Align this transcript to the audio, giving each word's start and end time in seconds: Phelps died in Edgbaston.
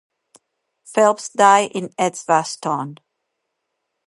Phelps 0.83 1.29
died 1.29 1.73
in 1.75 1.93
Edgbaston. 1.95 2.97